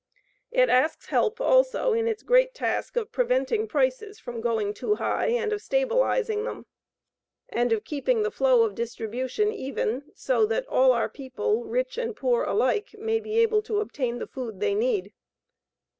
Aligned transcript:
It 0.49 0.67
asks 0.67 1.09
help, 1.09 1.39
also, 1.39 1.93
in 1.93 2.07
its 2.07 2.23
great 2.23 2.55
task 2.55 2.95
of 2.97 3.11
preventing 3.11 3.67
prices 3.67 4.17
from 4.17 4.41
going 4.41 4.73
too 4.73 4.95
high 4.95 5.27
and 5.27 5.53
of 5.53 5.61
stabilizing 5.61 6.43
them, 6.43 6.65
and 7.49 7.71
of 7.71 7.83
keeping 7.83 8.23
the 8.23 8.31
flow 8.31 8.63
of 8.63 8.73
distribution 8.73 9.53
even, 9.53 10.11
so 10.15 10.47
that 10.47 10.65
all 10.67 10.91
our 10.93 11.07
people, 11.07 11.65
rich 11.65 11.99
and 11.99 12.15
poor 12.15 12.43
alike, 12.45 12.95
may 12.97 13.19
be 13.19 13.37
able 13.37 13.61
to 13.61 13.79
obtain 13.79 14.17
the 14.17 14.25
food 14.25 14.59
they 14.59 14.73
need. 14.73 15.13